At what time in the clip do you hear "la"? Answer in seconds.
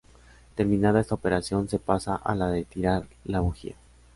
2.33-2.47, 3.23-3.39